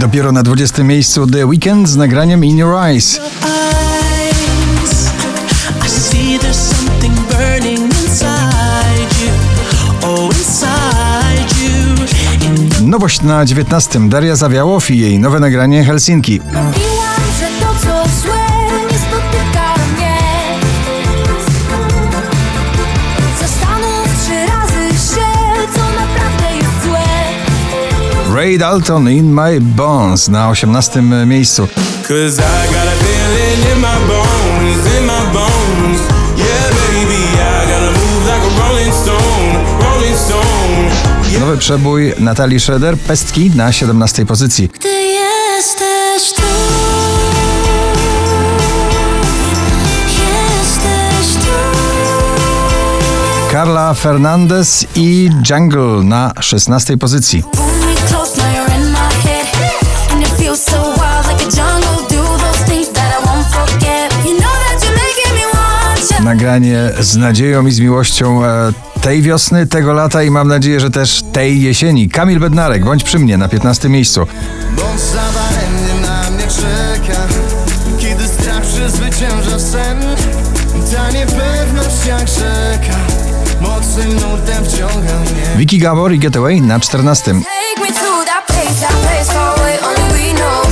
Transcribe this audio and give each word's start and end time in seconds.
Dopiero 0.00 0.32
na 0.32 0.42
20 0.42 0.84
miejscu 0.84 1.26
The 1.26 1.46
Weeknd 1.46 1.88
z 1.88 1.96
nagraniem 1.96 2.44
In 2.44 2.58
Your 2.58 2.74
Eyes. 2.84 3.20
Oh. 10.02 10.28
Nowość 12.84 13.22
na 13.22 13.44
19 13.44 14.08
Daria 14.08 14.36
Zawiałow 14.36 14.90
i 14.90 14.98
jej 14.98 15.18
nowe 15.18 15.40
nagranie 15.40 15.84
Helsinki. 15.84 16.40
Ray 28.40 28.58
Dalton 28.58 29.08
In 29.08 29.34
My 29.34 29.60
Bones 29.60 30.28
na 30.28 30.48
18 30.48 31.02
miejscu. 31.02 31.68
Nowy 41.40 41.58
przebój 41.58 42.14
Natalii 42.18 42.60
Schroeder 42.60 42.98
Pestki 42.98 43.50
na 43.50 43.72
17 43.72 44.26
pozycji. 44.26 44.68
Ty 44.68 44.88
jesteś 44.88 46.32
tu 46.32 46.42
know 64.32 64.54
that 64.64 64.80
you're 64.82 64.96
making 64.96 65.32
me 65.34 65.44
want 65.52 66.10
you 66.10 66.24
Nagranie 66.24 66.90
z 67.00 67.16
nadzieją 67.16 67.66
i 67.66 67.72
z 67.72 67.80
miłością 67.80 68.44
e, 68.44 68.72
tej 69.00 69.22
wiosny, 69.22 69.66
tego 69.66 69.92
lata 69.92 70.22
i 70.22 70.30
mam 70.30 70.48
nadzieję, 70.48 70.80
że 70.80 70.90
też 70.90 71.22
tej 71.32 71.62
jesieni. 71.62 72.08
Kamil 72.08 72.40
Bednarek, 72.40 72.84
bądź 72.84 73.04
przy 73.04 73.18
mnie 73.18 73.38
na 73.38 73.48
15 73.48 73.88
miejscu. 73.88 74.26
Bądź 74.76 75.00
zadaremnie 75.00 76.00
na 76.02 76.30
mnie 76.30 76.44
czeka 76.46 77.20
Kiedy 77.98 78.28
strach 78.28 78.62
przezwycięża 78.62 79.58
sen 79.58 79.98
Ta 80.92 81.10
niepewność 81.10 82.06
jak 82.06 82.28
rzeka 82.28 83.29
Mocnym 83.60 84.14
nurtem 84.14 84.64
wciąga 84.64 85.18
mnie 85.20 85.56
Vicky 85.56 85.78
Gabor 85.78 86.12
i 86.12 86.18
Getaway 86.18 86.60
na 86.60 86.80
14. 86.80 87.42
Take 87.42 87.80
me 87.82 87.88
to 87.94 88.24
that 88.24 88.46
place, 88.46 88.80
that 88.80 88.92
place 88.92 89.32
far 89.32 89.58
away, 89.58 89.78
only 89.82 90.02
we 90.12 90.32
know. 90.34 90.62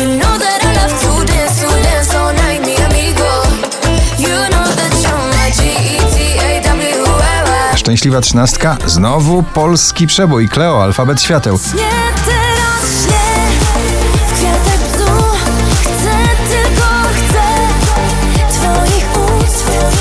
You 0.00 0.18
know 0.18 0.38
that 0.38 0.62
I 0.62 0.74
love 0.74 0.94
to 1.02 1.24
dance, 1.32 1.60
to 1.60 1.68
dance 1.82 2.18
all 2.18 2.34
night, 2.34 2.66
mi 2.66 2.76
amigo. 2.76 3.42
You 4.18 4.48
know 4.50 4.66
that 4.76 4.92
you're 5.02 5.26
my 5.28 5.50
G-E-T-A-W-L-Y. 6.52 7.76
Szczęśliwa 7.76 8.20
trzynastka, 8.20 8.76
znowu 8.86 9.42
polski 9.42 10.06
przebój. 10.06 10.48
Kleo, 10.48 10.82
alfabet 10.82 11.22
świateł. 11.22 11.58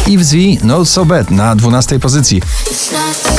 Ust. 0.02 0.08
I 0.08 0.18
w 0.18 0.24
Zwi, 0.24 0.60
No 0.64 0.86
So 0.86 1.06
Bad 1.06 1.32
na 1.32 1.56
12 1.56 2.00
pozycji. 2.00 2.42
Not. 2.92 3.32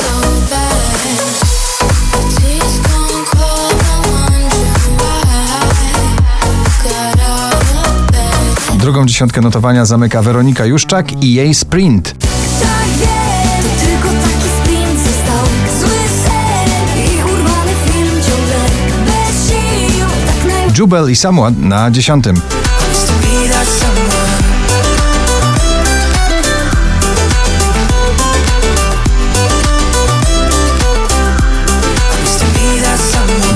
Drugą 8.79 9.05
dziesiątkę 9.05 9.41
notowania 9.41 9.85
zamyka 9.85 10.21
Weronika 10.21 10.65
Juszczak 10.65 11.23
i 11.23 11.33
jej 11.33 11.53
Sprint. 11.53 12.15
Tak 12.61 12.87
wiem, 12.99 13.63
to 13.63 13.85
tylko 13.85 14.07
taki 14.07 14.43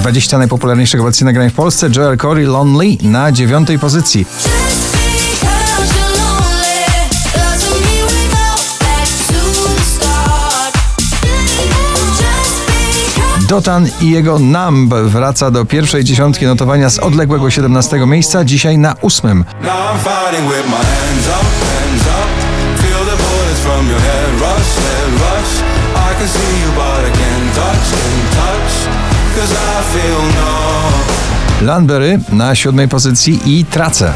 20 0.07 0.37
najpopularniejszych 0.37 1.01
obecnie 1.01 1.25
nagrań 1.25 1.49
w 1.49 1.53
Polsce. 1.53 1.89
Joel 1.95 2.17
Corey 2.17 2.45
Lonely 2.45 2.97
na 3.01 3.31
9 3.31 3.69
pozycji. 3.81 4.25
Dotan 13.47 13.87
i 14.01 14.11
jego 14.11 14.39
Numb 14.39 14.93
wraca 14.93 15.51
do 15.51 15.65
pierwszej 15.65 16.03
dziesiątki 16.03 16.45
notowania 16.45 16.89
z 16.89 16.99
odległego 16.99 17.49
17 17.49 18.05
miejsca, 18.05 18.45
dzisiaj 18.45 18.77
na 18.77 18.95
8. 19.01 19.37
Now 19.37 19.71
I'm 19.71 19.97
fighting 19.97 20.49
with 20.49 20.65
my 20.65 20.75
hands 20.75 21.27
up, 21.27 21.45
head 23.99 24.41
rush, 24.41 24.75
head 24.75 25.11
rush. 25.13 25.77
Landberry 31.61 32.19
na 32.29 32.55
7 32.55 32.89
pozycji 32.89 33.39
i 33.45 33.65
tracę. 33.65 34.13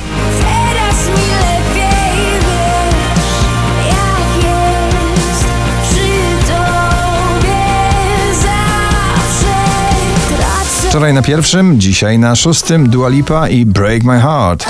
Wczoraj 10.89 11.13
na 11.13 11.21
pierwszym, 11.21 11.79
dzisiaj 11.79 12.19
na 12.19 12.35
szóstym 12.35 12.89
Dua 12.89 13.09
Lipa 13.09 13.49
i 13.49 13.65
Break 13.65 14.03
My 14.03 14.21
Heart. 14.21 14.65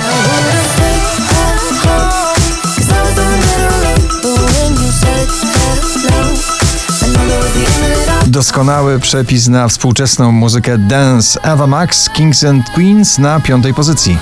Doskonały 8.42 9.00
przepis 9.00 9.48
na 9.48 9.68
współczesną 9.68 10.32
muzykę 10.32 10.78
dance 10.78 11.46
Ava 11.46 11.68
Max, 11.68 12.10
Kings 12.10 12.44
and 12.44 12.70
Queens 12.70 13.18
na 13.18 13.40
piątej 13.40 13.74
pozycji. 13.74 14.18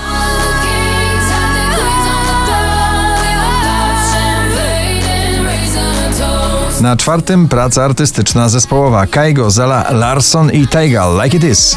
Na 6.80 6.96
czwartym 6.96 7.48
praca 7.48 7.84
artystyczna 7.84 8.48
zespołowa 8.48 9.06
Kaigo, 9.06 9.50
Zala, 9.50 9.90
Larson 9.90 10.50
i 10.50 10.68
Taiga 10.68 11.06
Like 11.24 11.36
It 11.36 11.44
Is. 11.44 11.76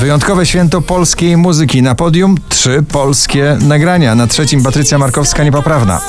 Wyjątkowe 0.00 0.46
święto 0.46 0.80
polskiej 0.80 1.36
muzyki. 1.36 1.82
Na 1.82 1.94
podium 1.94 2.36
trzy 2.48 2.82
polskie 2.92 3.58
nagrania. 3.60 4.14
Na 4.14 4.26
trzecim 4.26 4.62
Patrycja 4.62 4.98
Markowska 4.98 5.44
niepoprawna. 5.44 6.00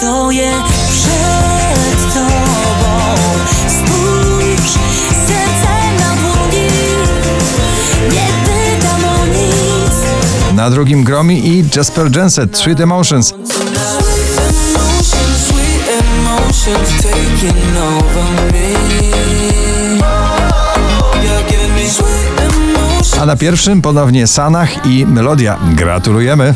Na 10.56 10.70
drugim 10.70 11.04
Gromi 11.04 11.48
i 11.48 11.66
Jasper 11.76 12.18
Jenset 12.18 12.58
Sweet. 12.58 12.80
Emotions, 12.80 13.34
sweet 15.38 15.88
emotions 16.14 17.02
A 23.22 23.26
na 23.26 23.36
pierwszym 23.36 23.82
ponownie 23.82 24.28
Sanach 24.28 24.86
i 24.86 25.06
Melodia. 25.06 25.60
Gratulujemy. 25.74 26.56